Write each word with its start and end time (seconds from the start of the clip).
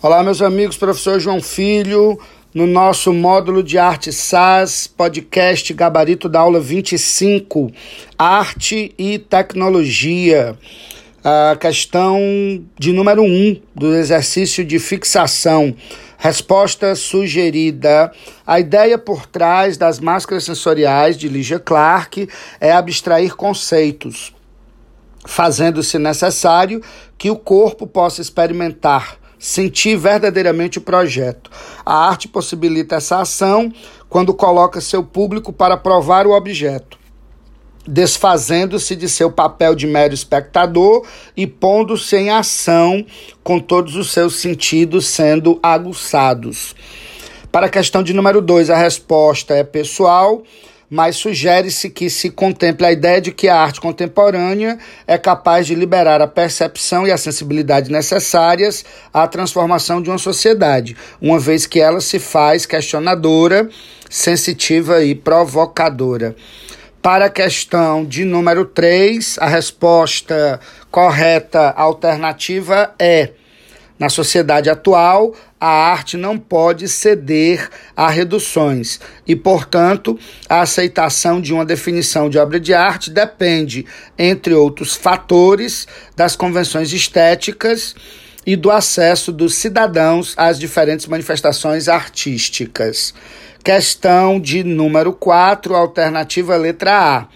Olá, 0.00 0.22
meus 0.22 0.40
amigos, 0.40 0.76
professor 0.76 1.18
João 1.18 1.42
Filho, 1.42 2.20
no 2.54 2.68
nosso 2.68 3.12
módulo 3.12 3.64
de 3.64 3.78
arte 3.78 4.12
SAS, 4.12 4.86
podcast 4.86 5.74
gabarito 5.74 6.28
da 6.28 6.38
aula 6.38 6.60
25, 6.60 7.72
arte 8.16 8.94
e 8.96 9.18
tecnologia. 9.18 10.56
A 11.24 11.56
questão 11.56 12.16
de 12.78 12.92
número 12.92 13.24
1 13.24 13.60
do 13.74 13.92
exercício 13.92 14.64
de 14.64 14.78
fixação. 14.78 15.74
Resposta 16.16 16.94
sugerida. 16.94 18.12
A 18.46 18.60
ideia 18.60 18.98
por 18.98 19.26
trás 19.26 19.76
das 19.76 19.98
máscaras 19.98 20.44
sensoriais 20.44 21.16
de 21.16 21.28
Ligia 21.28 21.58
Clark 21.58 22.28
é 22.60 22.70
abstrair 22.70 23.34
conceitos, 23.34 24.32
fazendo-se 25.26 25.98
necessário 25.98 26.80
que 27.18 27.32
o 27.32 27.36
corpo 27.36 27.84
possa 27.84 28.22
experimentar 28.22 29.17
sentir 29.38 29.96
verdadeiramente 29.96 30.78
o 30.78 30.82
projeto. 30.82 31.50
A 31.84 32.08
arte 32.08 32.28
possibilita 32.28 32.96
essa 32.96 33.20
ação 33.20 33.72
quando 34.08 34.34
coloca 34.34 34.80
seu 34.80 35.02
público 35.02 35.52
para 35.52 35.76
provar 35.76 36.26
o 36.26 36.32
objeto, 36.32 36.98
desfazendo-se 37.86 38.96
de 38.96 39.08
seu 39.08 39.30
papel 39.30 39.74
de 39.74 39.86
mero 39.86 40.14
espectador 40.14 41.06
e 41.36 41.46
pondo-se 41.46 42.16
em 42.16 42.30
ação 42.30 43.04
com 43.42 43.58
todos 43.60 43.96
os 43.96 44.12
seus 44.12 44.36
sentidos 44.36 45.06
sendo 45.06 45.58
aguçados. 45.62 46.74
Para 47.50 47.66
a 47.66 47.70
questão 47.70 48.02
de 48.02 48.12
número 48.12 48.42
2, 48.42 48.68
a 48.68 48.76
resposta 48.76 49.54
é 49.54 49.64
pessoal 49.64 50.42
mas 50.90 51.16
sugere-se 51.16 51.90
que 51.90 52.08
se 52.08 52.30
contemple 52.30 52.86
a 52.86 52.92
ideia 52.92 53.20
de 53.20 53.30
que 53.30 53.48
a 53.48 53.56
arte 53.56 53.80
contemporânea 53.80 54.78
é 55.06 55.18
capaz 55.18 55.66
de 55.66 55.74
liberar 55.74 56.22
a 56.22 56.26
percepção 56.26 57.06
e 57.06 57.12
a 57.12 57.18
sensibilidade 57.18 57.90
necessárias 57.90 58.84
à 59.12 59.26
transformação 59.26 60.00
de 60.00 60.08
uma 60.08 60.18
sociedade, 60.18 60.96
uma 61.20 61.38
vez 61.38 61.66
que 61.66 61.80
ela 61.80 62.00
se 62.00 62.18
faz 62.18 62.64
questionadora, 62.64 63.68
sensitiva 64.08 65.04
e 65.04 65.14
provocadora. 65.14 66.34
Para 67.02 67.26
a 67.26 67.30
questão 67.30 68.04
de 68.04 68.24
número 68.24 68.64
3, 68.64 69.38
a 69.38 69.46
resposta 69.46 70.58
correta 70.90 71.70
alternativa 71.70 72.92
é 72.98 73.30
na 73.98 74.08
sociedade 74.08 74.70
atual, 74.70 75.34
a 75.60 75.68
arte 75.68 76.16
não 76.16 76.38
pode 76.38 76.88
ceder 76.88 77.68
a 77.96 78.08
reduções 78.08 79.00
e, 79.26 79.34
portanto, 79.34 80.18
a 80.48 80.60
aceitação 80.60 81.40
de 81.40 81.52
uma 81.52 81.64
definição 81.64 82.30
de 82.30 82.38
obra 82.38 82.60
de 82.60 82.72
arte 82.72 83.10
depende, 83.10 83.84
entre 84.16 84.54
outros 84.54 84.94
fatores, 84.94 85.88
das 86.14 86.36
convenções 86.36 86.92
estéticas 86.92 87.94
e 88.46 88.54
do 88.54 88.70
acesso 88.70 89.32
dos 89.32 89.54
cidadãos 89.54 90.32
às 90.36 90.58
diferentes 90.58 91.06
manifestações 91.06 91.88
artísticas. 91.88 93.12
Questão 93.64 94.40
de 94.40 94.62
número 94.62 95.12
4, 95.12 95.74
alternativa 95.74 96.56
letra 96.56 97.18
A. 97.18 97.26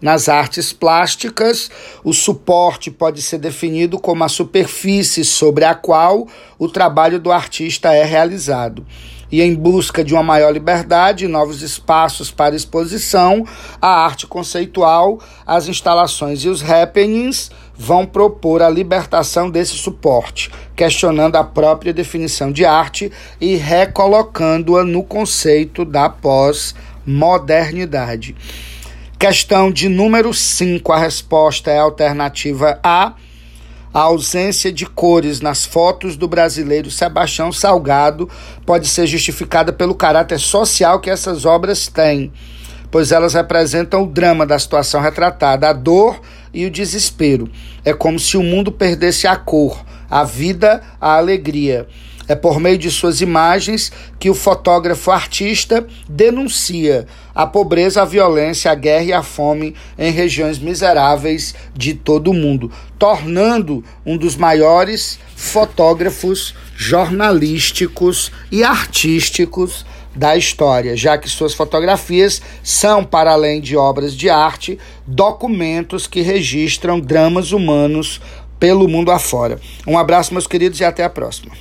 Nas 0.00 0.30
artes 0.30 0.72
plásticas, 0.72 1.70
o 2.02 2.14
suporte 2.14 2.90
pode 2.90 3.20
ser 3.20 3.36
definido 3.36 3.98
como 3.98 4.24
a 4.24 4.28
superfície 4.28 5.22
sobre 5.24 5.66
a 5.66 5.74
qual 5.74 6.26
o 6.58 6.68
trabalho 6.68 7.20
do 7.20 7.30
artista 7.30 7.92
é 7.92 8.02
realizado. 8.02 8.86
E 9.30 9.42
em 9.42 9.54
busca 9.54 10.02
de 10.02 10.14
uma 10.14 10.22
maior 10.22 10.50
liberdade 10.50 11.26
e 11.26 11.28
novos 11.28 11.60
espaços 11.60 12.30
para 12.30 12.56
exposição, 12.56 13.44
a 13.80 14.04
arte 14.04 14.26
conceitual, 14.26 15.20
as 15.46 15.68
instalações 15.68 16.44
e 16.44 16.48
os 16.48 16.68
happenings 16.68 17.48
vão 17.76 18.04
propor 18.06 18.62
a 18.62 18.70
libertação 18.70 19.50
desse 19.50 19.74
suporte, 19.74 20.50
questionando 20.74 21.36
a 21.36 21.44
própria 21.44 21.92
definição 21.92 22.50
de 22.50 22.64
arte 22.64 23.12
e 23.40 23.54
recolocando-a 23.54 24.82
no 24.82 25.04
conceito 25.04 25.84
da 25.84 26.08
pós-modernidade. 26.08 28.34
Questão 29.20 29.70
de 29.70 29.86
número 29.86 30.32
5, 30.32 30.90
a 30.90 30.98
resposta 30.98 31.70
é 31.70 31.78
a 31.78 31.82
alternativa 31.82 32.80
A. 32.82 33.12
A 33.92 34.00
ausência 34.00 34.72
de 34.72 34.86
cores 34.86 35.42
nas 35.42 35.62
fotos 35.62 36.16
do 36.16 36.26
brasileiro 36.26 36.90
Sebastião 36.90 37.52
Salgado 37.52 38.30
pode 38.64 38.88
ser 38.88 39.06
justificada 39.06 39.74
pelo 39.74 39.94
caráter 39.94 40.40
social 40.40 41.00
que 41.00 41.10
essas 41.10 41.44
obras 41.44 41.86
têm, 41.86 42.32
pois 42.90 43.12
elas 43.12 43.34
representam 43.34 44.04
o 44.04 44.06
drama 44.06 44.46
da 44.46 44.58
situação 44.58 45.02
retratada, 45.02 45.68
a 45.68 45.74
dor 45.74 46.18
e 46.50 46.64
o 46.64 46.70
desespero. 46.70 47.46
É 47.84 47.92
como 47.92 48.18
se 48.18 48.38
o 48.38 48.42
mundo 48.42 48.72
perdesse 48.72 49.26
a 49.26 49.36
cor, 49.36 49.84
a 50.10 50.24
vida, 50.24 50.82
a 51.00 51.16
alegria. 51.16 51.86
É 52.30 52.34
por 52.36 52.60
meio 52.60 52.78
de 52.78 52.90
suas 52.92 53.20
imagens 53.20 53.90
que 54.18 54.30
o 54.30 54.34
fotógrafo 54.34 55.10
artista 55.10 55.84
denuncia 56.08 57.06
a 57.34 57.44
pobreza, 57.44 58.02
a 58.02 58.04
violência, 58.04 58.70
a 58.70 58.74
guerra 58.76 59.04
e 59.04 59.12
a 59.12 59.22
fome 59.22 59.74
em 59.98 60.12
regiões 60.12 60.58
miseráveis 60.58 61.56
de 61.74 61.92
todo 61.92 62.30
o 62.30 62.34
mundo, 62.34 62.70
tornando 62.96 63.84
um 64.06 64.16
dos 64.16 64.36
maiores 64.36 65.18
fotógrafos 65.34 66.54
jornalísticos 66.76 68.30
e 68.52 68.62
artísticos 68.62 69.84
da 70.14 70.36
história, 70.36 70.96
já 70.96 71.18
que 71.18 71.28
suas 71.28 71.54
fotografias 71.54 72.40
são, 72.62 73.04
para 73.04 73.32
além 73.32 73.60
de 73.60 73.76
obras 73.76 74.14
de 74.14 74.28
arte, 74.28 74.78
documentos 75.06 76.06
que 76.06 76.20
registram 76.20 77.00
dramas 77.00 77.52
humanos 77.52 78.20
pelo 78.60 78.86
mundo 78.86 79.10
afora. 79.10 79.58
Um 79.86 79.98
abraço, 79.98 80.32
meus 80.32 80.46
queridos, 80.46 80.78
e 80.78 80.84
até 80.84 81.02
a 81.02 81.10
próxima. 81.10 81.52